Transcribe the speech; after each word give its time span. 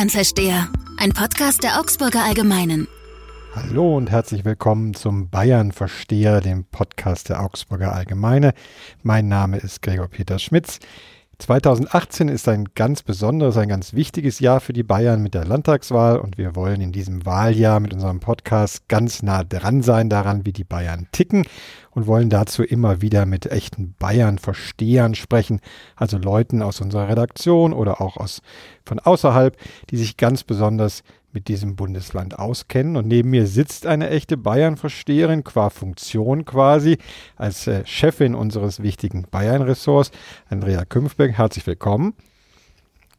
Bayern-Versteher, 0.00 0.68
ein 0.96 1.12
Podcast 1.12 1.62
der 1.62 1.78
Augsburger 1.78 2.24
Allgemeinen. 2.24 2.88
Hallo 3.54 3.98
und 3.98 4.10
herzlich 4.10 4.46
willkommen 4.46 4.94
zum 4.94 5.28
Bayern-Versteher, 5.28 6.40
dem 6.40 6.64
Podcast 6.64 7.28
der 7.28 7.42
Augsburger 7.42 7.92
Allgemeine. 7.92 8.54
Mein 9.02 9.28
Name 9.28 9.58
ist 9.58 9.82
Gregor 9.82 10.08
Peter 10.08 10.38
Schmitz. 10.38 10.78
2018 11.40 12.28
ist 12.28 12.48
ein 12.48 12.66
ganz 12.74 13.02
besonderes, 13.02 13.56
ein 13.56 13.70
ganz 13.70 13.94
wichtiges 13.94 14.40
Jahr 14.40 14.60
für 14.60 14.74
die 14.74 14.82
Bayern 14.82 15.22
mit 15.22 15.32
der 15.32 15.46
Landtagswahl 15.46 16.18
und 16.18 16.36
wir 16.36 16.54
wollen 16.54 16.82
in 16.82 16.92
diesem 16.92 17.24
Wahljahr 17.24 17.80
mit 17.80 17.94
unserem 17.94 18.20
Podcast 18.20 18.88
ganz 18.88 19.22
nah 19.22 19.42
dran 19.42 19.82
sein 19.82 20.10
daran, 20.10 20.44
wie 20.44 20.52
die 20.52 20.64
Bayern 20.64 21.08
ticken 21.12 21.46
und 21.92 22.06
wollen 22.06 22.28
dazu 22.28 22.62
immer 22.62 23.00
wieder 23.00 23.24
mit 23.24 23.46
echten 23.46 23.94
Bayern-Verstehern 23.98 25.14
sprechen, 25.14 25.60
also 25.96 26.18
Leuten 26.18 26.62
aus 26.62 26.82
unserer 26.82 27.08
Redaktion 27.08 27.72
oder 27.72 28.02
auch 28.02 28.18
aus 28.18 28.42
von 28.84 28.98
außerhalb, 28.98 29.56
die 29.90 29.96
sich 29.96 30.18
ganz 30.18 30.44
besonders 30.44 31.02
mit 31.32 31.48
diesem 31.48 31.76
Bundesland 31.76 32.38
auskennen. 32.38 32.96
Und 32.96 33.06
neben 33.06 33.30
mir 33.30 33.46
sitzt 33.46 33.86
eine 33.86 34.10
echte 34.10 34.36
Bayern-Versteherin 34.36 35.44
qua 35.44 35.70
Funktion 35.70 36.44
quasi 36.44 36.98
als 37.36 37.66
äh, 37.66 37.84
Chefin 37.86 38.34
unseres 38.34 38.82
wichtigen 38.82 39.26
Bayern-Ressorts, 39.30 40.10
Andrea 40.48 40.84
Künfbeck. 40.84 41.32
Herzlich 41.32 41.66
willkommen. 41.66 42.14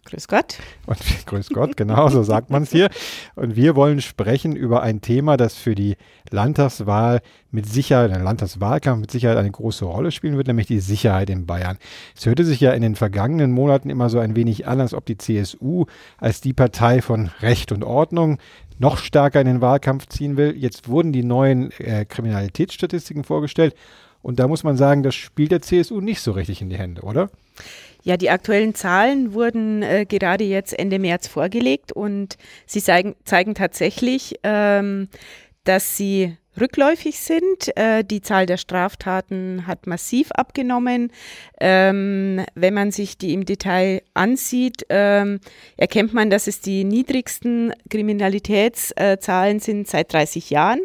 Grüß 0.06 0.28
Gott. 0.28 0.58
Und 0.88 0.98
grüß 1.28 1.50
Gott, 1.50 1.78
genau, 1.78 2.10
so 2.10 2.24
sagt 2.24 2.50
man 2.50 2.64
es 2.64 2.72
hier. 2.72 2.90
Und 3.36 3.56
wir 3.56 3.76
wollen 3.76 4.02
sprechen 4.02 4.56
über 4.56 4.82
ein 4.82 5.02
Thema, 5.02 5.38
das 5.38 5.56
für 5.56 5.76
die 5.76 5.96
Landtagswahl 6.32 7.22
mit 7.52 7.68
Sicherheit, 7.68 8.10
der 8.10 8.20
Landtagswahlkampf 8.20 9.00
mit 9.00 9.12
Sicherheit 9.12 9.38
eine 9.38 9.52
große 9.52 9.86
Rolle 9.86 10.12
spielen 10.12 10.38
wird, 10.38 10.48
nämlich 10.48 10.68
die 10.68 10.80
Sicherheit 10.80 11.30
in 11.30 11.46
Bayern. 11.46 11.78
Es 12.16 12.26
hörte 12.26 12.46
sich 12.46 12.60
ja 12.60 12.72
in 12.72 12.82
den 12.82 12.96
vergangenen 12.96 13.52
Monaten 13.52 13.90
immer 13.92 14.10
so 14.10 14.18
ein 14.18 14.36
wenig 14.36 14.68
an, 14.68 14.82
als 14.82 14.96
ob 14.96 15.06
die 15.06 15.18
CSU 15.18 15.86
als 16.18 16.42
die 16.42 16.54
Partei 16.54 17.02
von 17.02 17.30
Recht 17.42 17.72
und 17.72 17.84
Ordnung 17.84 18.40
noch 18.80 18.98
stärker 18.98 19.40
in 19.40 19.48
den 19.48 19.62
Wahlkampf 19.62 20.08
ziehen 20.08 20.36
will. 20.36 20.56
Jetzt 20.58 20.90
wurden 20.90 21.14
die 21.14 21.24
neuen 21.24 21.72
äh, 21.80 22.06
Kriminalitätsstatistiken 22.06 23.24
vorgestellt. 23.24 23.76
Und 24.24 24.40
da 24.40 24.48
muss 24.48 24.64
man 24.64 24.78
sagen, 24.78 25.04
das 25.04 25.16
spielt 25.16 25.52
der 25.52 25.62
CSU 25.62 26.02
nicht 26.02 26.22
so 26.22 26.32
richtig 26.32 26.62
in 26.62 26.70
die 26.70 26.78
Hände, 26.78 27.02
oder? 27.02 27.30
Ja, 28.04 28.18
die 28.18 28.30
aktuellen 28.30 28.74
Zahlen 28.74 29.34
wurden 29.34 29.84
äh, 29.84 30.06
gerade 30.06 30.44
jetzt 30.44 30.78
Ende 30.78 31.00
März 31.00 31.28
vorgelegt 31.28 31.92
und 31.92 32.38
sie 32.66 32.82
zeigen, 32.82 33.16
zeigen 33.26 33.54
tatsächlich, 33.56 34.40
ähm, 34.44 35.08
dass 35.64 35.98
sie 35.98 36.36
rückläufig 36.60 37.20
sind. 37.20 37.76
Äh, 37.78 38.04
die 38.04 38.22
Zahl 38.22 38.46
der 38.46 38.58
Straftaten 38.58 39.68
hat 39.68 39.88
massiv 39.88 40.32
abgenommen. 40.32 41.12
Ähm, 41.60 42.44
wenn 42.56 42.74
man 42.74 42.92
sich 42.92 43.18
die 43.18 43.34
im 43.34 43.46
Detail 43.46 44.02
ansieht, 44.14 44.86
ähm, 44.90 45.40
erkennt 45.78 46.14
man, 46.14 46.30
dass 46.30 46.48
es 46.48 46.60
die 46.60 46.84
niedrigsten 46.84 47.74
Kriminalitätszahlen 47.90 49.60
sind 49.60 49.88
seit 49.88 50.12
30 50.12 50.50
Jahren. 50.50 50.82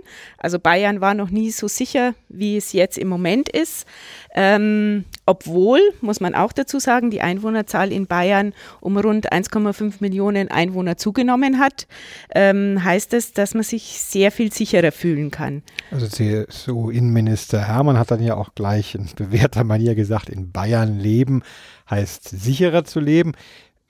Also 0.47 0.61
Bayern 0.61 1.01
war 1.01 1.15
noch 1.15 1.31
nie 1.31 1.51
so 1.51 1.67
sicher, 1.67 2.15
wie 2.29 2.57
es 2.57 2.73
jetzt 2.73 2.99
im 2.99 3.09
Moment 3.09 3.49
ist. 3.49 3.85
Ähm, 4.33 5.05
obwohl, 5.25 5.81
muss 6.03 6.21
man 6.21 6.37
auch 6.37 6.53
dazu 6.53 6.79
sagen, 6.79 7.11
die 7.11 7.21
Einwohnerzahl 7.21 7.91
in 7.91 8.07
Bayern 8.07 8.53
um 8.81 8.97
rund 8.97 9.33
1,5 9.33 9.95
Millionen 9.99 10.49
Einwohner 10.49 10.97
zugenommen 10.97 11.59
hat, 11.59 11.89
ähm, 12.33 12.85
heißt 12.85 13.13
es, 13.15 13.33
dass 13.33 13.55
man 13.55 13.65
sich 13.65 13.99
sehr 13.99 14.31
viel 14.31 14.53
sicherer 14.53 14.93
fühlen 14.93 15.33
kann. 15.33 15.65
Also 15.91 16.07
CSU-Innenminister 16.07 17.67
Hermann 17.67 17.99
hat 17.99 18.13
dann 18.13 18.23
ja 18.23 18.37
auch 18.37 18.55
gleich 18.55 18.95
in 18.95 19.09
bewährter 19.17 19.65
Manier 19.65 19.97
gesagt, 19.97 20.29
in 20.29 20.53
Bayern 20.53 21.01
leben 21.01 21.43
heißt 21.91 22.29
sicherer 22.29 22.85
zu 22.85 23.01
leben. 23.01 23.33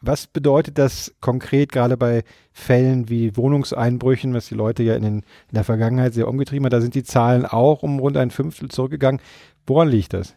Was 0.00 0.27
bedeutet 0.27 0.78
das 0.78 1.14
konkret 1.20 1.72
gerade 1.72 1.97
bei 1.97 2.22
Fällen 2.52 3.08
wie 3.08 3.36
Wohnungseinbrüchen, 3.36 4.34
was 4.34 4.48
die 4.48 4.55
Leute 4.55 4.83
ja 4.83 4.94
in, 4.94 5.03
den, 5.03 5.16
in, 5.19 5.54
der 5.54 5.65
Vergangenheit 5.65 6.15
sehr 6.15 6.28
umgetrieben 6.28 6.66
hat? 6.66 6.72
Da 6.72 6.81
sind 6.81 6.94
die 6.94 7.04
Zahlen 7.04 7.47
auch 7.47 7.82
um 7.82 7.98
rund 7.98 8.16
ein 8.16 8.31
Fünftel 8.31 8.69
zurückgegangen. 8.69 9.21
Woran 9.66 9.88
liegt 9.88 10.12
das? 10.12 10.34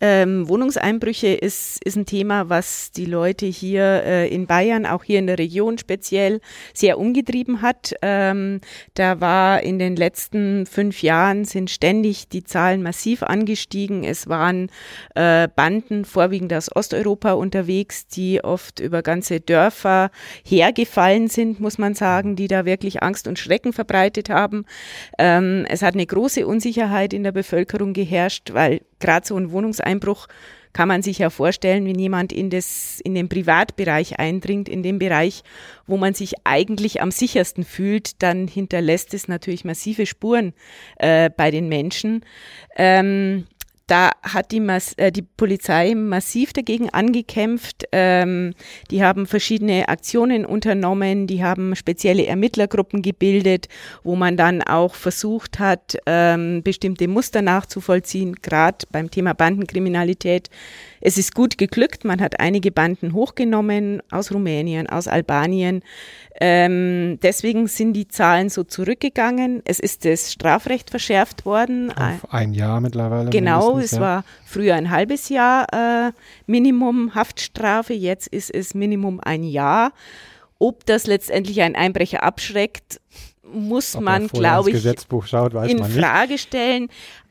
Ähm, 0.00 0.48
Wohnungseinbrüche 0.48 1.28
ist, 1.28 1.84
ist 1.84 1.96
ein 1.96 2.06
Thema, 2.06 2.48
was 2.48 2.90
die 2.90 3.04
Leute 3.04 3.46
hier 3.46 4.02
äh, 4.04 4.28
in 4.28 4.46
Bayern, 4.46 4.86
auch 4.86 5.04
hier 5.04 5.18
in 5.18 5.26
der 5.26 5.38
Region 5.38 5.78
speziell, 5.78 6.40
sehr 6.72 6.98
umgetrieben 6.98 7.62
hat. 7.62 7.94
Ähm, 8.02 8.60
da 8.94 9.20
war 9.20 9.62
in 9.62 9.78
den 9.78 9.96
letzten 9.96 10.66
fünf 10.66 11.02
Jahren 11.02 11.44
sind 11.44 11.70
ständig 11.70 12.28
die 12.28 12.44
Zahlen 12.44 12.82
massiv 12.82 13.22
angestiegen. 13.22 14.04
Es 14.04 14.28
waren 14.28 14.70
äh, 15.14 15.48
Banden 15.54 16.04
vorwiegend 16.04 16.52
aus 16.54 16.74
Osteuropa 16.74 17.32
unterwegs, 17.32 18.06
die 18.06 18.42
oft 18.42 18.80
über 18.80 19.02
ganze 19.02 19.40
Dörfer 19.40 20.10
hergefallen 20.44 21.28
sind, 21.28 21.60
muss 21.60 21.78
man 21.78 21.94
sagen, 21.94 22.36
die 22.36 22.48
da 22.48 22.64
wirklich 22.64 23.02
Angst 23.02 23.28
und 23.28 23.38
Schrecken 23.38 23.72
verbreitet 23.72 24.30
haben. 24.30 24.64
Ähm, 25.18 25.66
es 25.68 25.82
hat 25.82 25.94
eine 25.94 26.06
große 26.06 26.46
Unsicherheit 26.46 27.12
in 27.12 27.22
der 27.22 27.32
Bevölkerung 27.32 27.92
geherrscht, 27.92 28.54
weil 28.54 28.80
gerade 29.00 29.26
so 29.26 29.36
ein 29.36 29.50
Wohnungseinbruch 29.50 29.89
kann 30.72 30.88
man 30.88 31.02
sich 31.02 31.18
ja 31.18 31.30
vorstellen, 31.30 31.84
wenn 31.86 31.98
jemand 31.98 32.32
in, 32.32 32.50
das, 32.50 33.00
in 33.00 33.14
den 33.14 33.28
Privatbereich 33.28 34.18
eindringt, 34.18 34.68
in 34.68 34.82
den 34.82 34.98
Bereich, 34.98 35.42
wo 35.86 35.96
man 35.96 36.14
sich 36.14 36.34
eigentlich 36.44 37.02
am 37.02 37.10
sichersten 37.10 37.64
fühlt, 37.64 38.22
dann 38.22 38.46
hinterlässt 38.46 39.12
es 39.14 39.26
natürlich 39.26 39.64
massive 39.64 40.06
Spuren 40.06 40.52
äh, 40.98 41.28
bei 41.28 41.50
den 41.50 41.68
Menschen. 41.68 42.24
Ähm, 42.76 43.46
da 43.90 44.12
hat 44.22 44.52
die, 44.52 44.60
Mas 44.60 44.92
äh, 44.94 45.10
die 45.10 45.22
Polizei 45.22 45.94
massiv 45.94 46.52
dagegen 46.52 46.90
angekämpft. 46.90 47.84
Ähm, 47.92 48.54
die 48.90 49.02
haben 49.02 49.26
verschiedene 49.26 49.88
Aktionen 49.88 50.46
unternommen, 50.46 51.26
die 51.26 51.42
haben 51.42 51.74
spezielle 51.74 52.26
Ermittlergruppen 52.26 53.02
gebildet, 53.02 53.68
wo 54.04 54.14
man 54.14 54.36
dann 54.36 54.62
auch 54.62 54.94
versucht 54.94 55.58
hat, 55.58 55.98
ähm, 56.06 56.62
bestimmte 56.62 57.08
Muster 57.08 57.42
nachzuvollziehen, 57.42 58.36
gerade 58.42 58.86
beim 58.92 59.10
Thema 59.10 59.34
Bandenkriminalität. 59.34 60.50
Es 61.00 61.16
ist 61.16 61.34
gut 61.34 61.58
geglückt, 61.58 62.04
man 62.04 62.20
hat 62.20 62.40
einige 62.40 62.70
Banden 62.70 63.14
hochgenommen 63.14 64.02
aus 64.10 64.32
Rumänien, 64.32 64.88
aus 64.88 65.08
Albanien. 65.08 65.82
Ähm, 66.40 67.18
deswegen 67.22 67.66
sind 67.66 67.94
die 67.94 68.08
Zahlen 68.08 68.50
so 68.50 68.64
zurückgegangen. 68.64 69.62
Es 69.64 69.80
ist 69.80 70.04
das 70.04 70.32
Strafrecht 70.32 70.90
verschärft 70.90 71.46
worden. 71.46 71.90
Auf 71.92 72.32
ein 72.32 72.52
Jahr 72.52 72.80
mittlerweile. 72.80 73.30
Genau, 73.30 73.78
es 73.78 73.92
ja. 73.92 74.00
war 74.00 74.24
früher 74.44 74.74
ein 74.74 74.90
halbes 74.90 75.28
Jahr 75.30 75.66
äh, 75.72 76.12
Minimum 76.46 77.14
Haftstrafe, 77.14 77.94
jetzt 77.94 78.26
ist 78.28 78.50
es 78.50 78.74
Minimum 78.74 79.20
ein 79.20 79.42
Jahr. 79.42 79.92
Ob 80.58 80.84
das 80.84 81.06
letztendlich 81.06 81.62
ein 81.62 81.74
Einbrecher 81.74 82.22
abschreckt, 82.22 83.00
muss 83.52 83.96
Ob 83.96 84.02
man, 84.02 84.28
glaube 84.28 84.70
ich, 84.70 84.82
schaut, 85.24 85.54
in 85.54 85.84
Frage 85.84 86.38
stellen. 86.38 86.88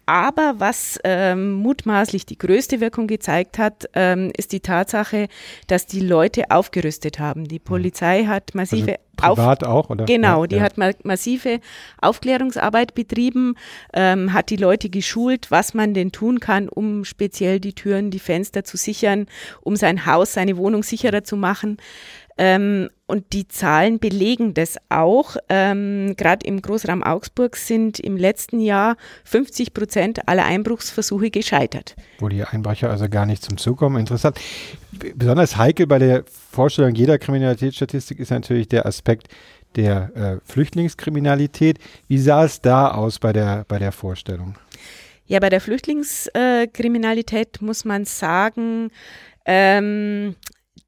Aber 0.10 0.56
was 0.58 1.00
ähm, 1.04 1.52
mutmaßlich 1.52 2.26
die 2.26 2.40
größte 2.40 2.80
Wirkung 2.80 3.06
gezeigt 3.06 3.60
hat, 3.60 3.88
ähm, 3.94 4.32
ist 4.36 4.54
die 4.54 4.60
Tatsache, 4.60 5.28
dass 5.68 5.86
die 5.86 6.00
Leute 6.00 6.50
aufgerüstet 6.50 7.20
haben. 7.20 7.44
Die 7.44 7.60
Polizei 7.60 8.26
hat 8.26 8.56
massive 8.56 8.94
also 8.94 9.09
privat 9.20 9.64
Auf 9.64 9.70
auch, 9.70 9.90
oder? 9.90 10.06
Genau, 10.06 10.44
ja, 10.44 10.48
die 10.48 10.56
ja. 10.56 10.62
hat 10.62 10.78
ma 10.78 10.92
massive 11.04 11.60
Aufklärungsarbeit 12.02 12.94
betrieben, 12.96 13.56
ähm, 13.94 14.34
hat 14.34 14.50
die 14.50 14.56
Leute 14.56 14.90
geschult, 14.90 15.52
was 15.52 15.74
man 15.74 15.94
denn 15.94 16.12
tun 16.12 16.40
kann, 16.40 16.70
um 16.70 17.06
speziell 17.06 17.60
die 17.60 17.74
Türen, 17.74 18.12
die 18.12 18.20
Fenster 18.20 18.64
zu 18.64 18.78
sichern, 18.78 19.28
um 19.62 19.76
sein 19.76 20.06
Haus, 20.06 20.34
seine 20.34 20.58
Wohnung 20.58 20.84
sicherer 20.84 21.24
zu 21.24 21.36
machen. 21.36 21.78
Ähm, 22.42 22.90
und 23.06 23.34
die 23.34 23.50
Zahlen 23.50 24.00
belegen 24.00 24.54
das 24.54 24.78
auch. 24.88 25.36
Ähm, 25.50 26.14
Gerade 26.16 26.48
im 26.48 26.62
Großraum 26.62 27.04
Augsburg 27.04 27.58
sind 27.58 28.00
im 28.00 28.16
letzten 28.16 28.62
Jahr 28.62 28.96
50 29.26 29.74
Prozent 29.74 30.30
aller 30.30 30.46
Einbruchsversuche 30.46 31.32
gescheitert. 31.32 31.98
Wo 32.20 32.30
die 32.30 32.44
Einbrecher 32.46 32.90
also 32.90 33.10
gar 33.10 33.26
nicht 33.26 33.44
zum 33.44 33.58
Zug 33.58 33.80
kommen. 33.80 33.98
Interessant. 33.98 34.40
Besonders 35.16 35.58
heikel 35.58 35.88
bei 35.88 35.98
der 36.00 36.24
Vorstellung 36.28 36.94
jeder 36.96 37.18
Kriminalitätsstatistik 37.18 38.20
ist 38.20 38.32
natürlich 38.32 38.68
der 38.68 38.86
Aspekt 38.86 39.30
der 39.76 40.16
äh, 40.16 40.38
Flüchtlingskriminalität. 40.44 41.80
Wie 42.08 42.18
sah 42.18 42.46
es 42.46 42.62
da 42.62 42.92
aus 42.92 43.20
bei 43.20 43.34
der, 43.34 43.66
bei 43.68 43.80
der 43.80 43.92
Vorstellung? 43.92 44.56
Ja, 45.26 45.40
bei 45.40 45.50
der 45.50 45.62
Flüchtlingskriminalität 45.62 47.62
muss 47.62 47.86
man 47.86 48.06
sagen, 48.06 48.90
ähm, 49.46 50.36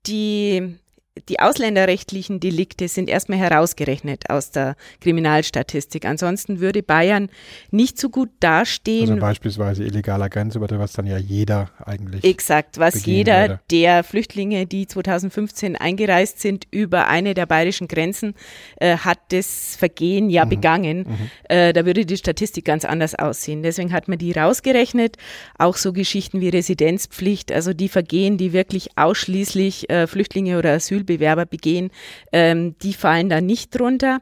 die 0.07 0.79
die 1.27 1.41
ausländerrechtlichen 1.41 2.39
Delikte 2.39 2.87
sind 2.87 3.09
erstmal 3.09 3.37
herausgerechnet 3.37 4.29
aus 4.29 4.51
der 4.51 4.77
Kriminalstatistik. 5.01 6.05
Ansonsten 6.05 6.61
würde 6.61 6.83
Bayern 6.83 7.29
nicht 7.69 7.99
so 7.99 8.09
gut 8.09 8.29
dastehen. 8.39 9.09
Also 9.09 9.19
beispielsweise 9.19 9.83
illegaler 9.83 10.29
Grenzübertritt, 10.29 10.79
was 10.79 10.93
dann 10.93 11.07
ja 11.07 11.17
jeder 11.17 11.69
eigentlich. 11.85 12.23
Exakt, 12.23 12.79
was 12.79 13.05
jeder 13.05 13.41
würde. 13.41 13.59
der 13.71 14.03
Flüchtlinge, 14.05 14.65
die 14.65 14.87
2015 14.87 15.75
eingereist 15.75 16.39
sind, 16.39 16.65
über 16.71 17.07
eine 17.07 17.33
der 17.33 17.45
bayerischen 17.45 17.89
Grenzen, 17.89 18.33
äh, 18.77 18.95
hat 18.95 19.19
das 19.29 19.75
Vergehen 19.75 20.29
ja 20.29 20.45
mhm. 20.45 20.49
begangen. 20.49 20.97
Mhm. 20.99 21.31
Äh, 21.49 21.73
da 21.73 21.85
würde 21.85 22.05
die 22.05 22.15
Statistik 22.15 22.63
ganz 22.63 22.85
anders 22.85 23.15
aussehen. 23.15 23.63
Deswegen 23.63 23.91
hat 23.91 24.07
man 24.07 24.17
die 24.17 24.31
rausgerechnet. 24.31 25.17
Auch 25.57 25.75
so 25.75 25.91
Geschichten 25.91 26.39
wie 26.39 26.49
Residenzpflicht, 26.49 27.51
also 27.51 27.73
die 27.73 27.89
Vergehen, 27.89 28.37
die 28.37 28.53
wirklich 28.53 28.91
ausschließlich 28.95 29.89
äh, 29.89 30.07
Flüchtlinge 30.07 30.57
oder 30.57 30.71
Asyl 30.71 31.01
Asylbewerber 31.11 31.45
begehen, 31.45 31.91
ähm, 32.31 32.75
die 32.81 32.93
fallen 32.93 33.29
da 33.29 33.41
nicht 33.41 33.77
drunter. 33.77 34.19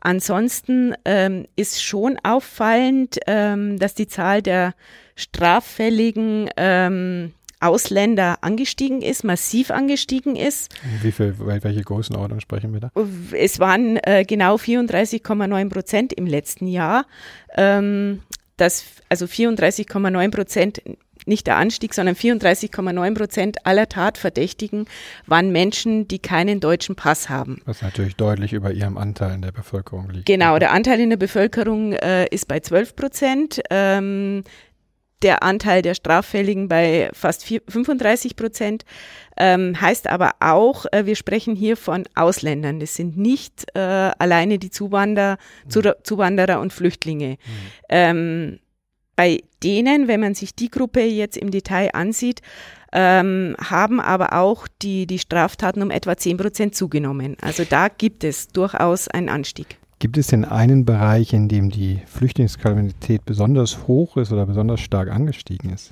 Ansonsten 0.00 0.94
ähm, 1.04 1.46
ist 1.56 1.82
schon 1.82 2.18
auffallend, 2.22 3.18
ähm, 3.26 3.78
dass 3.78 3.94
die 3.94 4.06
Zahl 4.06 4.42
der 4.42 4.74
straffälligen 5.16 6.48
ähm, 6.56 7.32
Ausländer 7.60 8.38
angestiegen 8.42 9.02
ist, 9.02 9.24
massiv 9.24 9.72
angestiegen 9.72 10.36
ist. 10.36 10.72
Wie 11.02 11.10
viel, 11.10 11.34
welche 11.38 11.82
Größenordnung 11.82 12.38
sprechen 12.38 12.72
wir 12.72 12.80
da? 12.80 12.92
Es 13.32 13.58
waren 13.58 13.98
äh, 14.04 14.24
genau 14.24 14.54
34,9 14.54 15.68
Prozent 15.68 16.12
im 16.12 16.26
letzten 16.26 16.68
Jahr. 16.68 17.04
Ähm, 17.56 18.20
das, 18.56 18.84
also 19.08 19.26
34,9 19.26 20.30
Prozent 20.30 20.82
nicht 21.28 21.46
der 21.46 21.56
Anstieg, 21.56 21.94
sondern 21.94 22.14
34,9 22.14 23.14
Prozent 23.14 23.66
aller 23.66 23.88
Tatverdächtigen 23.88 24.86
waren 25.26 25.52
Menschen, 25.52 26.08
die 26.08 26.18
keinen 26.18 26.60
deutschen 26.60 26.96
Pass 26.96 27.28
haben. 27.28 27.60
Was 27.64 27.82
natürlich 27.82 28.16
deutlich 28.16 28.52
über 28.52 28.72
ihrem 28.72 28.98
Anteil 28.98 29.34
in 29.34 29.42
der 29.42 29.52
Bevölkerung 29.52 30.10
liegt. 30.10 30.26
Genau, 30.26 30.58
der 30.58 30.72
Anteil 30.72 31.00
in 31.00 31.10
der 31.10 31.16
Bevölkerung 31.16 31.92
äh, 31.92 32.26
ist 32.30 32.48
bei 32.48 32.60
12 32.60 32.96
Prozent. 32.96 33.60
Ähm, 33.70 34.42
der 35.22 35.42
Anteil 35.42 35.82
der 35.82 35.94
Straffälligen 35.94 36.68
bei 36.68 37.10
fast 37.12 37.44
35 37.44 38.36
Prozent. 38.36 38.84
Ähm, 39.36 39.80
heißt 39.80 40.08
aber 40.08 40.32
auch, 40.40 40.86
äh, 40.92 41.06
wir 41.06 41.16
sprechen 41.16 41.54
hier 41.54 41.76
von 41.76 42.04
Ausländern. 42.14 42.80
Das 42.80 42.94
sind 42.94 43.16
nicht 43.16 43.66
äh, 43.74 43.78
alleine 43.78 44.58
die 44.58 44.70
Zuwander, 44.70 45.38
mhm. 45.64 45.92
Zuwanderer 46.02 46.60
und 46.60 46.72
Flüchtlinge. 46.72 47.30
Mhm. 47.30 47.38
Ähm, 47.88 48.58
bei 49.18 49.42
denen, 49.64 50.06
wenn 50.06 50.20
man 50.20 50.36
sich 50.36 50.54
die 50.54 50.70
Gruppe 50.70 51.00
jetzt 51.00 51.36
im 51.36 51.50
Detail 51.50 51.90
ansieht, 51.92 52.40
ähm, 52.92 53.56
haben 53.58 53.98
aber 54.00 54.32
auch 54.34 54.68
die, 54.80 55.08
die 55.08 55.18
Straftaten 55.18 55.82
um 55.82 55.90
etwa 55.90 56.16
10 56.16 56.36
Prozent 56.36 56.76
zugenommen. 56.76 57.36
Also 57.40 57.64
da 57.68 57.88
gibt 57.88 58.22
es 58.22 58.46
durchaus 58.46 59.08
einen 59.08 59.28
Anstieg. 59.28 59.76
Gibt 59.98 60.18
es 60.18 60.28
denn 60.28 60.44
einen 60.44 60.84
Bereich, 60.84 61.32
in 61.32 61.48
dem 61.48 61.68
die 61.68 62.00
Flüchtlingskriminalität 62.06 63.24
besonders 63.24 63.88
hoch 63.88 64.16
ist 64.16 64.30
oder 64.30 64.46
besonders 64.46 64.78
stark 64.78 65.10
angestiegen 65.10 65.70
ist? 65.70 65.90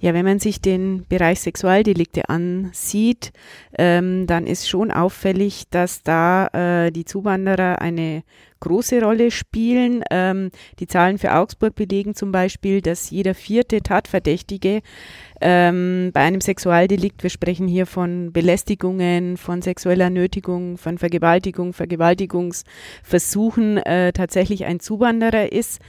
Ja, 0.00 0.12
wenn 0.12 0.24
man 0.24 0.40
sich 0.40 0.60
den 0.60 1.04
Bereich 1.08 1.40
Sexualdelikte 1.40 2.28
ansieht, 2.28 3.32
ähm, 3.78 4.26
dann 4.26 4.48
ist 4.48 4.68
schon 4.68 4.90
auffällig, 4.90 5.68
dass 5.70 6.02
da 6.02 6.48
äh, 6.48 6.90
die 6.90 7.04
Zuwanderer 7.04 7.80
eine 7.80 8.24
große 8.60 9.02
Rolle 9.02 9.30
spielen. 9.30 10.02
Ähm, 10.10 10.50
die 10.78 10.86
Zahlen 10.86 11.18
für 11.18 11.34
Augsburg 11.34 11.74
belegen 11.74 12.14
zum 12.14 12.32
Beispiel, 12.32 12.80
dass 12.80 13.10
jeder 13.10 13.34
vierte 13.34 13.82
Tatverdächtige 13.82 14.80
ähm, 15.40 16.10
bei 16.12 16.20
einem 16.20 16.40
Sexualdelikt, 16.40 17.22
wir 17.22 17.30
sprechen 17.30 17.66
hier 17.66 17.86
von 17.86 18.32
Belästigungen, 18.32 19.36
von 19.36 19.62
sexueller 19.62 20.10
Nötigung, 20.10 20.76
von 20.76 20.98
Vergewaltigung, 20.98 21.72
Vergewaltigungsversuchen, 21.72 23.78
äh, 23.78 24.12
tatsächlich 24.12 24.66
ein 24.66 24.80
Zuwanderer 24.80 25.50
ist 25.50 25.80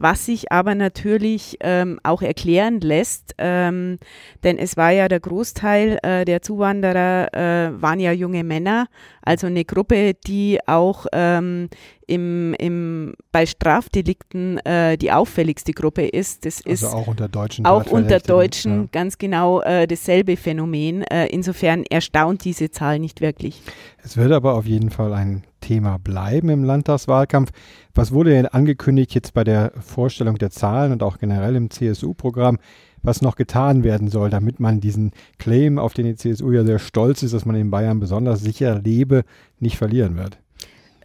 was 0.00 0.24
sich 0.24 0.50
aber 0.50 0.74
natürlich 0.74 1.58
ähm, 1.60 2.00
auch 2.02 2.22
erklären 2.22 2.80
lässt, 2.80 3.34
ähm, 3.36 3.98
denn 4.42 4.56
es 4.56 4.78
war 4.78 4.92
ja 4.92 5.08
der 5.08 5.20
Großteil 5.20 5.98
äh, 6.02 6.24
der 6.24 6.40
Zuwanderer 6.40 7.34
äh, 7.34 7.82
waren 7.82 8.00
ja 8.00 8.10
junge 8.10 8.42
Männer, 8.42 8.86
also 9.20 9.46
eine 9.46 9.66
Gruppe, 9.66 10.14
die 10.14 10.58
auch 10.66 11.04
ähm, 11.12 11.68
im, 12.10 12.54
im, 12.54 13.14
bei 13.30 13.46
Strafdelikten 13.46 14.58
äh, 14.58 14.98
die 14.98 15.12
auffälligste 15.12 15.72
Gruppe 15.72 16.06
ist. 16.06 16.44
Das 16.44 16.60
also 16.66 16.86
ist 16.86 16.92
auch 16.92 17.06
unter 17.06 17.28
Deutschen. 17.28 17.64
Auch 17.66 17.86
unter 17.86 18.18
Deutschen 18.18 18.82
ja. 18.82 18.88
ganz 18.90 19.16
genau 19.16 19.60
äh, 19.62 19.86
dasselbe 19.86 20.36
Phänomen. 20.36 21.02
Äh, 21.02 21.26
insofern 21.26 21.84
erstaunt 21.84 22.44
diese 22.44 22.70
Zahl 22.72 22.98
nicht 22.98 23.20
wirklich. 23.20 23.62
Es 24.02 24.16
wird 24.16 24.32
aber 24.32 24.54
auf 24.54 24.66
jeden 24.66 24.90
Fall 24.90 25.12
ein 25.12 25.44
Thema 25.60 25.98
bleiben 25.98 26.48
im 26.48 26.64
Landtagswahlkampf. 26.64 27.50
Was 27.94 28.10
wurde 28.10 28.30
denn 28.30 28.46
angekündigt 28.46 29.14
jetzt 29.14 29.32
bei 29.32 29.44
der 29.44 29.72
Vorstellung 29.80 30.36
der 30.36 30.50
Zahlen 30.50 30.90
und 30.90 31.04
auch 31.04 31.18
generell 31.18 31.54
im 31.54 31.70
CSU-Programm, 31.70 32.58
was 33.02 33.22
noch 33.22 33.36
getan 33.36 33.84
werden 33.84 34.08
soll, 34.08 34.30
damit 34.30 34.58
man 34.58 34.80
diesen 34.80 35.12
Claim, 35.38 35.78
auf 35.78 35.94
den 35.94 36.06
die 36.06 36.16
CSU 36.16 36.50
ja 36.50 36.64
sehr 36.64 36.80
stolz 36.80 37.22
ist, 37.22 37.34
dass 37.34 37.44
man 37.44 37.54
in 37.54 37.70
Bayern 37.70 38.00
besonders 38.00 38.40
sicher 38.40 38.80
lebe, 38.80 39.22
nicht 39.60 39.76
verlieren 39.76 40.16
wird? 40.16 40.38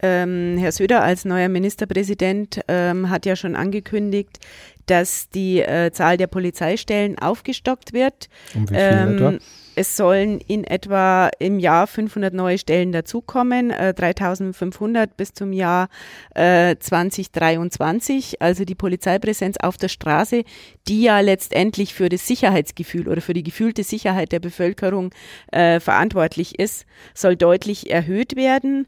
Ähm, 0.02 0.56
Herr 0.58 0.72
Söder 0.72 1.02
als 1.02 1.24
neuer 1.24 1.48
Ministerpräsident 1.48 2.60
ähm, 2.68 3.10
hat 3.10 3.26
ja 3.26 3.36
schon 3.36 3.56
angekündigt, 3.56 4.38
dass 4.86 5.28
die 5.30 5.60
äh, 5.60 5.90
Zahl 5.92 6.16
der 6.16 6.28
Polizeistellen 6.28 7.18
aufgestockt 7.18 7.92
wird. 7.92 8.28
Um 8.54 8.62
wie 8.70 8.74
viel 8.74 8.78
ähm, 8.78 9.14
etwa? 9.16 9.34
Es 9.78 9.94
sollen 9.94 10.40
in 10.40 10.64
etwa 10.64 11.28
im 11.38 11.58
Jahr 11.58 11.86
500 11.86 12.32
neue 12.32 12.56
Stellen 12.56 12.92
dazukommen, 12.92 13.70
äh, 13.70 13.92
3500 13.92 15.18
bis 15.18 15.34
zum 15.34 15.52
Jahr 15.52 15.88
äh, 16.34 16.76
2023. 16.78 18.40
Also 18.40 18.64
die 18.64 18.74
Polizeipräsenz 18.74 19.58
auf 19.58 19.76
der 19.76 19.88
Straße, 19.88 20.44
die 20.88 21.02
ja 21.02 21.20
letztendlich 21.20 21.92
für 21.92 22.08
das 22.08 22.26
Sicherheitsgefühl 22.26 23.06
oder 23.06 23.20
für 23.20 23.34
die 23.34 23.42
gefühlte 23.42 23.84
Sicherheit 23.84 24.32
der 24.32 24.40
Bevölkerung 24.40 25.10
äh, 25.52 25.78
verantwortlich 25.78 26.58
ist, 26.58 26.86
soll 27.12 27.36
deutlich 27.36 27.90
erhöht 27.90 28.34
werden. 28.34 28.86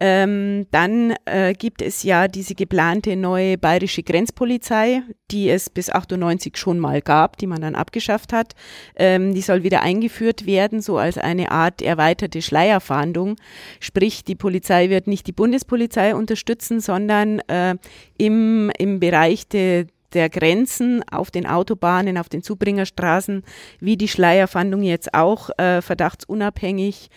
Ähm, 0.00 0.66
dann 0.70 1.14
äh, 1.24 1.54
gibt 1.54 1.82
es 1.82 2.04
ja 2.04 2.28
diese 2.28 2.54
geplante 2.54 3.16
neue 3.16 3.58
bayerische 3.58 4.02
Grenzpolizei, 4.02 5.02
die 5.30 5.50
es 5.50 5.70
bis 5.70 5.90
98 5.90 6.56
schon 6.56 6.78
mal 6.78 7.02
gab, 7.02 7.36
die 7.36 7.48
man 7.48 7.60
dann 7.60 7.74
abgeschafft 7.74 8.32
hat. 8.32 8.54
Ähm, 8.94 9.34
die 9.34 9.40
soll 9.40 9.64
wieder 9.64 9.82
eingeführt 9.82 10.46
werden, 10.46 10.80
so 10.80 10.98
als 10.98 11.18
eine 11.18 11.50
Art 11.50 11.82
erweiterte 11.82 12.42
Schleierfahndung. 12.42 13.36
Sprich, 13.80 14.22
die 14.22 14.36
Polizei 14.36 14.88
wird 14.88 15.08
nicht 15.08 15.26
die 15.26 15.32
Bundespolizei 15.32 16.14
unterstützen, 16.14 16.80
sondern 16.80 17.40
äh, 17.48 17.74
im, 18.18 18.70
im 18.78 19.00
Bereich 19.00 19.48
de, 19.48 19.86
der 20.12 20.28
Grenzen 20.30 21.02
auf 21.10 21.32
den 21.32 21.46
Autobahnen, 21.46 22.18
auf 22.18 22.28
den 22.28 22.42
Zubringerstraßen, 22.42 23.42
wie 23.80 23.96
die 23.96 24.08
Schleierfahndung 24.08 24.82
jetzt 24.82 25.12
auch 25.12 25.50
äh, 25.58 25.82
verdachtsunabhängig 25.82 27.10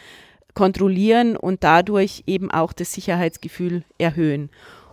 kontrollieren 0.53 1.36
und 1.36 1.63
dadurch 1.63 2.24
eben 2.27 2.51
auch 2.51 2.74
das 2.74 2.94
Sicherheitsgefühl 2.94 3.83
erhöhen. 3.98 4.50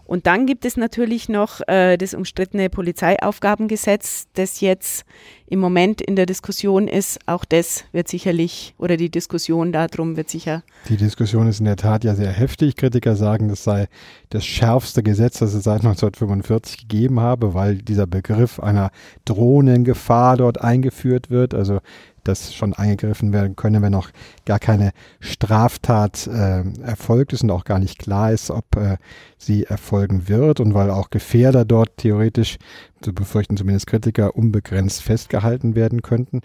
Und 0.09 0.27
dann 0.27 0.47
gibt 0.47 0.65
es 0.65 0.79
natürlich 0.79 1.29
noch 1.29 1.61
äh, 1.69 1.99
das 1.99 2.15
umstrittene 2.15 2.71
Polizeiaufgabengesetz, 2.71 4.27
das 4.33 4.63
jetzt 4.63 5.05
im 5.47 5.61
Moment 5.61 6.01
in 6.01 6.17
der 6.17 6.25
Diskussion 6.25 6.89
ist. 6.89 7.19
Auch 7.27 7.45
das 7.45 7.85
wird 7.93 8.09
sicherlich, 8.09 8.75
oder 8.79 8.97
die 8.97 9.11
Diskussion 9.11 9.71
darum 9.71 10.17
wird 10.17 10.31
sicher. 10.31 10.63
Die 10.89 10.97
Diskussion 10.97 11.47
ist 11.47 11.59
in 11.59 11.67
der 11.67 11.77
Tat 11.77 12.05
ja 12.05 12.15
sehr 12.15 12.31
heftig. 12.31 12.77
Kritiker 12.77 13.17
sagen, 13.17 13.51
das 13.51 13.65
sei 13.65 13.89
das 14.31 14.47
schärfste 14.47 15.03
Gesetz, 15.03 15.41
das 15.41 15.53
es 15.53 15.65
seit 15.65 15.81
1945 15.81 16.89
gegeben 16.89 17.21
habe, 17.21 17.53
weil 17.53 17.77
dieser 17.77 18.07
Begriff 18.07 18.61
einer 18.61 18.91
drohenden 19.27 19.85
Gefahr 19.85 20.39
dort 20.39 20.59
eingeführt 20.59 21.29
wird. 21.29 21.53
Also 21.53 21.81
das 22.25 22.55
schon 22.55 22.75
eingegriffen 22.75 23.33
werden 23.33 23.57
könne, 23.57 23.83
wenn 23.83 23.93
noch 23.93 24.11
gar 24.45 24.59
keine 24.59 24.93
Straftat 25.21 26.27
äh, 26.27 26.63
erfolgt 26.83 27.33
ist 27.33 27.43
und 27.43 27.51
auch 27.51 27.65
gar 27.65 27.79
nicht 27.79 27.99
klar 27.99 28.33
ist, 28.33 28.51
ob 28.51 28.77
äh, 28.77 28.97
sie 29.37 29.65
erfolgen 29.65 30.29
wird 30.29 30.61
und 30.61 30.75
weil 30.75 30.91
auch 30.91 31.11
Gefährder 31.11 31.65
dort 31.65 31.97
theoretisch, 31.97 32.59
so 33.05 33.13
befürchten 33.13 33.57
zumindest 33.57 33.87
Kritiker, 33.87 34.37
unbegrenzt 34.37 35.03
festgehalten 35.03 35.75
werden 35.75 36.03
könnten. 36.03 36.41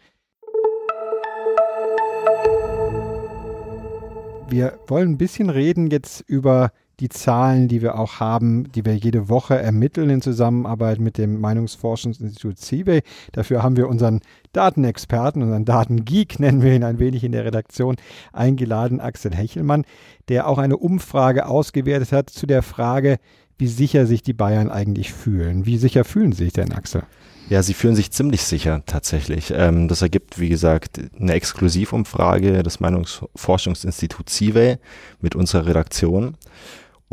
Wir 4.50 4.77
wollen 4.88 5.12
ein 5.13 5.18
bisschen 5.18 5.50
reden 5.50 5.89
jetzt 5.89 6.22
über 6.27 6.72
die 7.00 7.10
Zahlen, 7.10 7.68
die 7.68 7.82
wir 7.82 7.98
auch 7.98 8.20
haben, 8.20 8.72
die 8.72 8.86
wir 8.86 8.96
jede 8.96 9.30
Woche 9.30 9.58
ermitteln 9.58 10.10
in 10.10 10.22
Zusammenarbeit 10.22 11.00
mit 11.00 11.18
dem 11.18 11.42
Meinungsforschungsinstitut 11.42 12.60
CIBE. 12.60 13.02
Dafür 13.32 13.64
haben 13.64 13.76
wir 13.76 13.88
unseren 13.88 14.22
Datenexperten, 14.54 15.42
unseren 15.42 15.66
Datengeek, 15.66 16.40
nennen 16.40 16.62
wir 16.62 16.74
ihn 16.74 16.84
ein 16.84 17.00
wenig 17.00 17.24
in 17.24 17.32
der 17.32 17.46
Redaktion, 17.46 17.96
eingeladen, 18.32 19.00
Axel 19.00 19.34
Hechelmann, 19.34 19.86
der 20.30 20.48
auch 20.48 20.58
eine 20.58 20.78
Umfrage 20.78 21.48
ausgewertet 21.48 22.12
hat 22.12 22.30
zu 22.30 22.46
der 22.46 22.62
Frage, 22.62 23.18
wie 23.58 23.68
sicher 23.68 24.06
sich 24.06 24.24
die 24.24 24.34
Bayern 24.34 24.70
eigentlich 24.70 25.14
fühlen. 25.14 25.66
Wie 25.66 25.78
sicher 25.78 26.04
fühlen 26.04 26.32
Sie 26.32 26.46
sich 26.46 26.54
denn, 26.54 26.72
Axel? 26.74 27.04
Ja, 27.50 27.62
sie 27.62 27.74
fühlen 27.74 27.96
sich 27.96 28.12
ziemlich 28.12 28.44
sicher 28.44 28.84
tatsächlich. 28.86 29.54
Ähm, 29.56 29.88
das 29.88 30.02
ergibt, 30.02 30.40
wie 30.40 30.50
gesagt, 30.50 31.00
eine 31.20 31.34
Exklusivumfrage 31.34 32.64
des 32.64 32.80
Meinungsforschungsinstituts 32.80 34.34
CIVE 34.34 34.80
mit 35.20 35.36
unserer 35.36 35.66
Redaktion. 35.66 36.36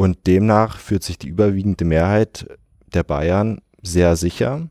Und 0.01 0.27
demnach 0.27 0.79
fühlt 0.79 1.05
sich 1.05 1.19
die 1.19 1.29
überwiegende 1.29 1.85
Mehrheit 1.85 2.47
der 2.95 3.03
Bayern 3.03 3.61
sehr 3.83 4.17
sicher. 4.17 4.71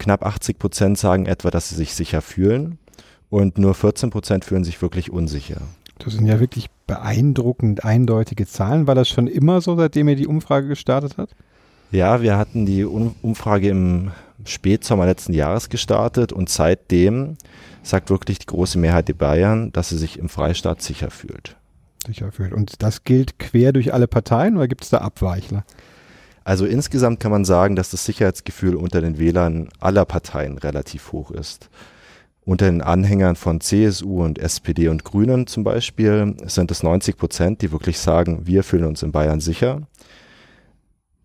Knapp 0.00 0.26
80 0.26 0.58
Prozent 0.58 0.98
sagen 0.98 1.26
etwa, 1.26 1.52
dass 1.52 1.68
sie 1.68 1.76
sich 1.76 1.94
sicher 1.94 2.20
fühlen 2.20 2.80
und 3.28 3.58
nur 3.58 3.74
14 3.74 4.10
Prozent 4.10 4.44
fühlen 4.44 4.64
sich 4.64 4.82
wirklich 4.82 5.12
unsicher. 5.12 5.60
Das 6.00 6.14
sind 6.14 6.26
ja 6.26 6.40
wirklich 6.40 6.66
beeindruckend 6.88 7.84
eindeutige 7.84 8.44
Zahlen. 8.44 8.88
War 8.88 8.96
das 8.96 9.08
schon 9.08 9.28
immer 9.28 9.60
so, 9.60 9.76
seitdem 9.76 10.08
ihr 10.08 10.16
die 10.16 10.26
Umfrage 10.26 10.66
gestartet 10.66 11.14
habt? 11.16 11.36
Ja, 11.92 12.20
wir 12.20 12.36
hatten 12.36 12.66
die 12.66 12.84
Umfrage 12.84 13.68
im 13.68 14.10
Spätsommer 14.44 15.06
letzten 15.06 15.32
Jahres 15.32 15.68
gestartet 15.68 16.32
und 16.32 16.48
seitdem 16.48 17.36
sagt 17.84 18.10
wirklich 18.10 18.40
die 18.40 18.46
große 18.46 18.80
Mehrheit 18.80 19.06
der 19.06 19.14
Bayern, 19.14 19.70
dass 19.70 19.90
sie 19.90 19.98
sich 19.98 20.18
im 20.18 20.28
Freistaat 20.28 20.82
sicher 20.82 21.12
fühlt. 21.12 21.56
Unsicher 22.06 22.32
fühlt. 22.32 22.52
Und 22.52 22.82
das 22.82 23.04
gilt 23.04 23.38
quer 23.38 23.72
durch 23.72 23.92
alle 23.92 24.08
Parteien 24.08 24.56
oder 24.56 24.68
gibt 24.68 24.84
es 24.84 24.90
da 24.90 24.98
Abweichler? 24.98 25.64
Also 26.44 26.66
insgesamt 26.66 27.20
kann 27.20 27.30
man 27.30 27.44
sagen, 27.44 27.76
dass 27.76 27.90
das 27.90 28.04
Sicherheitsgefühl 28.04 28.74
unter 28.74 29.00
den 29.00 29.18
Wählern 29.18 29.68
aller 29.78 30.04
Parteien 30.04 30.58
relativ 30.58 31.12
hoch 31.12 31.30
ist. 31.30 31.68
Unter 32.44 32.66
den 32.66 32.80
Anhängern 32.80 33.36
von 33.36 33.60
CSU 33.60 34.24
und 34.24 34.38
SPD 34.38 34.88
und 34.88 35.04
Grünen 35.04 35.46
zum 35.46 35.62
Beispiel 35.62 36.34
sind 36.46 36.70
es 36.70 36.82
90 36.82 37.16
Prozent, 37.16 37.62
die 37.62 37.70
wirklich 37.70 37.98
sagen, 37.98 38.46
wir 38.46 38.64
fühlen 38.64 38.84
uns 38.84 39.02
in 39.02 39.12
Bayern 39.12 39.40
sicher. 39.40 39.82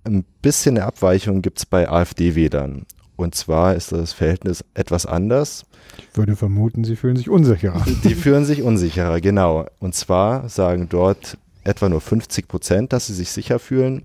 Ein 0.04 0.26
bisschen 0.42 0.78
eine 0.78 0.86
Abweichung 0.86 1.42
gibt 1.42 1.60
es 1.60 1.66
bei 1.66 1.90
AfD-Wählern. 1.90 2.86
Und 3.16 3.36
zwar 3.36 3.76
ist 3.76 3.92
das 3.92 4.14
Verhältnis 4.14 4.64
etwas 4.74 5.06
anders. 5.06 5.66
Ich 5.98 6.18
würde 6.18 6.36
vermuten, 6.36 6.84
sie 6.84 6.96
fühlen 6.96 7.16
sich 7.16 7.30
unsicherer. 7.30 7.84
Die 8.04 8.16
fühlen 8.16 8.46
sich 8.46 8.62
unsicherer, 8.62 9.22
genau. 9.22 9.66
Und 9.80 9.96
zwar 9.96 10.50
sagen 10.50 10.88
dort 10.90 11.38
etwa 11.64 11.90
nur 11.90 12.02
50 12.02 12.48
Prozent, 12.48 12.94
dass 12.94 13.08
sie 13.08 13.14
sich 13.14 13.32
sicher 13.32 13.60
fühlen 13.60 14.04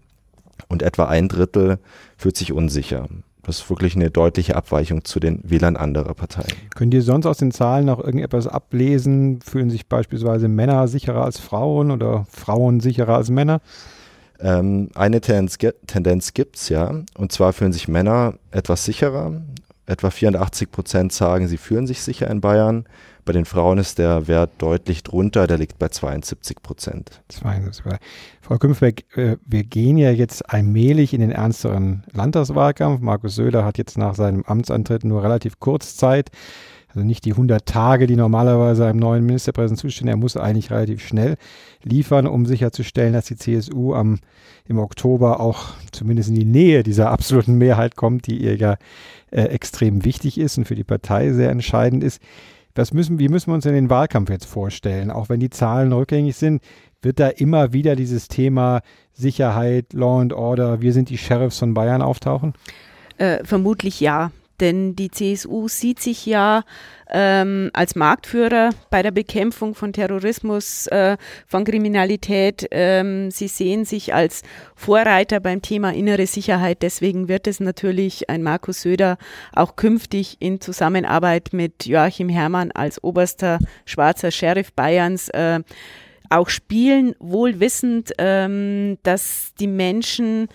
und 0.68 0.82
etwa 0.82 1.06
ein 1.06 1.28
Drittel 1.28 1.78
fühlt 2.16 2.36
sich 2.36 2.52
unsicher. 2.52 3.08
Das 3.42 3.58
ist 3.60 3.70
wirklich 3.70 3.96
eine 3.96 4.10
deutliche 4.10 4.54
Abweichung 4.54 5.04
zu 5.04 5.18
den 5.18 5.40
Wählern 5.42 5.76
anderer 5.76 6.14
Parteien. 6.14 6.52
Könnt 6.74 6.92
ihr 6.92 7.02
sonst 7.02 7.26
aus 7.26 7.38
den 7.38 7.52
Zahlen 7.52 7.86
noch 7.86 7.98
irgendetwas 7.98 8.46
ablesen? 8.46 9.40
Fühlen 9.40 9.70
sich 9.70 9.88
beispielsweise 9.88 10.46
Männer 10.48 10.86
sicherer 10.88 11.24
als 11.24 11.40
Frauen 11.40 11.90
oder 11.90 12.26
Frauen 12.30 12.80
sicherer 12.80 13.16
als 13.16 13.30
Männer? 13.30 13.60
Ähm, 14.42 14.88
eine 14.94 15.20
Tendenz, 15.20 15.58
Tendenz 15.86 16.34
gibt 16.34 16.56
es 16.56 16.68
ja. 16.68 17.02
Und 17.16 17.32
zwar 17.32 17.52
fühlen 17.52 17.72
sich 17.72 17.88
Männer 17.88 18.34
etwas 18.50 18.84
sicherer. 18.84 19.40
Etwa 19.86 20.10
84 20.10 20.70
Prozent 20.70 21.12
sagen, 21.12 21.48
sie 21.48 21.56
fühlen 21.56 21.86
sich 21.86 22.02
sicher 22.02 22.30
in 22.30 22.40
Bayern. 22.40 22.84
Bei 23.24 23.32
den 23.32 23.44
Frauen 23.44 23.78
ist 23.78 23.98
der 23.98 24.28
Wert 24.28 24.50
deutlich 24.58 25.02
drunter, 25.02 25.46
der 25.46 25.58
liegt 25.58 25.78
bei 25.78 25.88
72 25.88 26.62
Prozent. 26.62 27.22
72. 27.28 27.84
Frau 28.40 28.58
Künfbeck, 28.58 29.04
äh, 29.16 29.36
wir 29.44 29.64
gehen 29.64 29.98
ja 29.98 30.10
jetzt 30.10 30.48
allmählich 30.50 31.12
in 31.12 31.20
den 31.20 31.30
ernsteren 31.30 32.04
Landtagswahlkampf. 32.12 33.00
Markus 33.00 33.34
Söder 33.34 33.64
hat 33.64 33.78
jetzt 33.78 33.98
nach 33.98 34.14
seinem 34.14 34.44
Amtsantritt 34.44 35.04
nur 35.04 35.22
relativ 35.22 35.60
kurz 35.60 35.96
Zeit. 35.96 36.30
Also 36.90 37.06
nicht 37.06 37.24
die 37.24 37.32
100 37.32 37.64
Tage, 37.66 38.06
die 38.06 38.16
normalerweise 38.16 38.86
einem 38.86 38.98
neuen 38.98 39.24
Ministerpräsidenten 39.24 39.80
zustehen. 39.80 40.08
Er 40.08 40.16
muss 40.16 40.36
eigentlich 40.36 40.70
relativ 40.70 41.06
schnell 41.06 41.36
liefern, 41.84 42.26
um 42.26 42.46
sicherzustellen, 42.46 43.12
dass 43.12 43.26
die 43.26 43.36
CSU 43.36 43.94
am, 43.94 44.18
im 44.66 44.78
Oktober 44.78 45.40
auch 45.40 45.68
zumindest 45.92 46.30
in 46.30 46.34
die 46.34 46.44
Nähe 46.44 46.82
dieser 46.82 47.10
absoluten 47.10 47.54
Mehrheit 47.58 47.94
kommt, 47.94 48.26
die 48.26 48.38
ihr 48.38 48.56
ja 48.56 48.76
äh, 49.30 49.42
extrem 49.42 50.04
wichtig 50.04 50.38
ist 50.38 50.58
und 50.58 50.64
für 50.66 50.74
die 50.74 50.84
Partei 50.84 51.32
sehr 51.32 51.50
entscheidend 51.50 52.02
ist. 52.02 52.20
Was 52.74 52.92
müssen, 52.92 53.18
wie 53.18 53.28
müssen 53.28 53.50
wir 53.50 53.54
uns 53.54 53.64
denn 53.64 53.74
den 53.74 53.90
Wahlkampf 53.90 54.30
jetzt 54.30 54.46
vorstellen? 54.46 55.10
Auch 55.10 55.28
wenn 55.28 55.40
die 55.40 55.50
Zahlen 55.50 55.92
rückgängig 55.92 56.36
sind, 56.36 56.62
wird 57.02 57.18
da 57.20 57.28
immer 57.28 57.72
wieder 57.72 57.96
dieses 57.96 58.28
Thema 58.28 58.80
Sicherheit, 59.12 59.92
Law 59.92 60.20
and 60.20 60.32
Order, 60.32 60.80
wir 60.80 60.92
sind 60.92 61.10
die 61.10 61.18
Sheriffs 61.18 61.58
von 61.58 61.74
Bayern 61.74 62.02
auftauchen? 62.02 62.54
Äh, 63.16 63.44
vermutlich 63.44 64.00
ja. 64.00 64.30
Denn 64.60 64.94
die 64.94 65.10
CSU 65.10 65.68
sieht 65.68 66.00
sich 66.00 66.26
ja 66.26 66.62
ähm, 67.10 67.70
als 67.72 67.96
Marktführer 67.96 68.70
bei 68.90 69.02
der 69.02 69.10
Bekämpfung 69.10 69.74
von 69.74 69.92
Terrorismus, 69.92 70.86
äh, 70.88 71.16
von 71.46 71.64
Kriminalität. 71.64 72.66
Ähm, 72.70 73.30
sie 73.30 73.48
sehen 73.48 73.84
sich 73.84 74.14
als 74.14 74.42
Vorreiter 74.76 75.40
beim 75.40 75.62
Thema 75.62 75.92
innere 75.92 76.26
Sicherheit. 76.26 76.82
Deswegen 76.82 77.28
wird 77.28 77.46
es 77.46 77.58
natürlich 77.58 78.30
ein 78.30 78.42
Markus 78.42 78.82
Söder 78.82 79.18
auch 79.52 79.76
künftig 79.76 80.36
in 80.40 80.60
Zusammenarbeit 80.60 81.48
mit 81.52 81.86
Joachim 81.86 82.28
Herrmann 82.28 82.70
als 82.70 83.02
oberster 83.02 83.58
schwarzer 83.86 84.30
Sheriff 84.30 84.72
Bayerns 84.72 85.28
äh, 85.30 85.60
auch 86.30 86.48
spielen, 86.48 87.14
wohl 87.18 87.58
wissend, 87.58 88.12
ähm, 88.18 88.98
dass 89.02 89.52
die 89.58 89.66
Menschen 89.66 90.48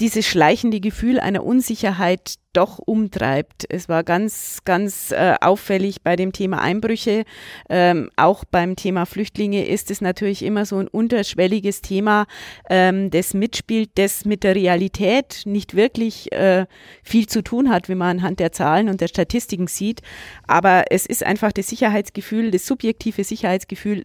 dieses 0.00 0.26
schleichende 0.26 0.80
Gefühl 0.80 1.20
einer 1.20 1.44
Unsicherheit 1.44 2.36
doch 2.52 2.78
umtreibt. 2.78 3.64
Es 3.68 3.88
war 3.88 4.04
ganz, 4.04 4.60
ganz 4.64 5.10
äh, 5.10 5.34
auffällig 5.40 6.02
bei 6.02 6.16
dem 6.16 6.32
Thema 6.32 6.60
Einbrüche. 6.60 7.24
Ähm, 7.68 8.10
auch 8.16 8.44
beim 8.44 8.76
Thema 8.76 9.06
Flüchtlinge 9.06 9.66
ist 9.66 9.90
es 9.90 10.00
natürlich 10.00 10.42
immer 10.42 10.64
so 10.64 10.78
ein 10.78 10.88
unterschwelliges 10.88 11.82
Thema, 11.82 12.26
ähm, 12.70 13.10
das 13.10 13.34
mitspielt, 13.34 13.90
das 13.96 14.24
mit 14.24 14.44
der 14.44 14.54
Realität 14.54 15.42
nicht 15.46 15.74
wirklich 15.74 16.32
äh, 16.32 16.66
viel 17.02 17.26
zu 17.26 17.42
tun 17.42 17.70
hat, 17.70 17.88
wie 17.88 17.96
man 17.96 18.18
anhand 18.18 18.40
der 18.40 18.52
Zahlen 18.52 18.88
und 18.88 19.00
der 19.00 19.08
Statistiken 19.08 19.66
sieht. 19.66 20.00
Aber 20.46 20.84
es 20.90 21.06
ist 21.06 21.24
einfach 21.24 21.52
das 21.52 21.66
Sicherheitsgefühl, 21.66 22.50
das 22.50 22.66
subjektive 22.66 23.24
Sicherheitsgefühl 23.24 24.04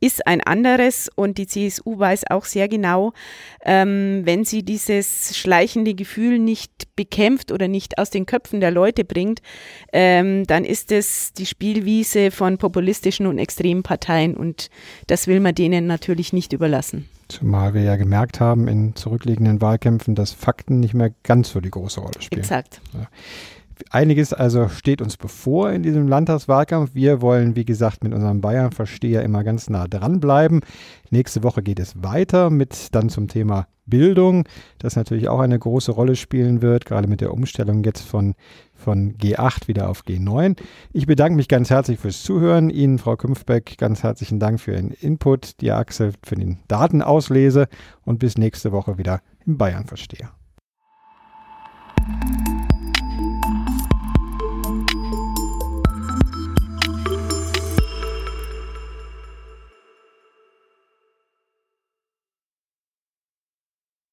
ist 0.00 0.26
ein 0.26 0.40
anderes 0.40 1.10
und 1.14 1.38
die 1.38 1.46
CSU 1.46 1.98
weiß 1.98 2.24
auch 2.30 2.44
sehr 2.44 2.68
genau, 2.68 3.12
ähm, 3.64 4.22
wenn 4.24 4.44
sie 4.44 4.62
dieses 4.62 5.36
schleichende 5.36 5.94
Gefühl 5.94 6.38
nicht 6.38 6.94
bekämpft 6.96 7.52
oder 7.52 7.68
nicht 7.68 7.98
aus 7.98 8.10
den 8.10 8.26
Köpfen 8.26 8.60
der 8.60 8.70
Leute 8.70 9.04
bringt, 9.04 9.40
ähm, 9.92 10.46
dann 10.46 10.64
ist 10.64 10.90
es 10.90 11.32
die 11.32 11.46
Spielwiese 11.46 12.30
von 12.30 12.58
populistischen 12.58 13.26
und 13.26 13.38
extremen 13.38 13.82
Parteien 13.82 14.36
und 14.36 14.70
das 15.06 15.26
will 15.26 15.40
man 15.40 15.54
denen 15.54 15.86
natürlich 15.86 16.32
nicht 16.32 16.52
überlassen. 16.52 17.08
Zumal 17.28 17.74
wir 17.74 17.82
ja 17.82 17.94
gemerkt 17.94 18.40
haben 18.40 18.66
in 18.66 18.96
zurückliegenden 18.96 19.60
Wahlkämpfen, 19.60 20.16
dass 20.16 20.32
Fakten 20.32 20.80
nicht 20.80 20.94
mehr 20.94 21.12
ganz 21.22 21.50
so 21.50 21.60
die 21.60 21.70
große 21.70 22.00
Rolle 22.00 22.20
spielen. 22.20 22.40
Exakt. 22.40 22.80
Ja. 22.92 23.06
Einiges 23.90 24.32
also 24.32 24.68
steht 24.68 25.02
uns 25.02 25.16
bevor 25.16 25.70
in 25.70 25.82
diesem 25.82 26.08
Landtagswahlkampf. 26.08 26.94
Wir 26.94 27.20
wollen, 27.20 27.56
wie 27.56 27.64
gesagt, 27.64 28.04
mit 28.04 28.12
unserem 28.14 28.40
Bayern-Versteher 28.40 29.22
immer 29.22 29.44
ganz 29.44 29.70
nah 29.70 29.86
dranbleiben. 29.88 30.60
Nächste 31.10 31.42
Woche 31.42 31.62
geht 31.62 31.80
es 31.80 32.02
weiter 32.02 32.50
mit 32.50 32.94
dann 32.94 33.08
zum 33.08 33.28
Thema 33.28 33.66
Bildung, 33.86 34.44
das 34.78 34.96
natürlich 34.96 35.28
auch 35.28 35.40
eine 35.40 35.58
große 35.58 35.92
Rolle 35.92 36.16
spielen 36.16 36.62
wird, 36.62 36.86
gerade 36.86 37.08
mit 37.08 37.20
der 37.20 37.32
Umstellung 37.32 37.82
jetzt 37.84 38.06
von, 38.06 38.34
von 38.72 39.16
G8 39.18 39.68
wieder 39.68 39.90
auf 39.90 40.04
G9. 40.04 40.56
Ich 40.92 41.06
bedanke 41.06 41.36
mich 41.36 41.48
ganz 41.48 41.68
herzlich 41.68 41.98
fürs 41.98 42.22
Zuhören. 42.22 42.70
Ihnen, 42.70 42.98
Frau 42.98 43.16
Künfbeck, 43.16 43.76
ganz 43.76 44.02
herzlichen 44.02 44.38
Dank 44.38 44.60
für 44.60 44.72
Ihren 44.72 44.92
Input, 44.92 45.60
die 45.60 45.72
Axel 45.72 46.12
für 46.24 46.36
den 46.36 46.60
Datenauslese 46.68 47.66
und 48.04 48.20
bis 48.20 48.38
nächste 48.38 48.72
Woche 48.72 48.96
wieder 48.96 49.20
im 49.44 49.58
Bayern-Versteher. 49.58 50.30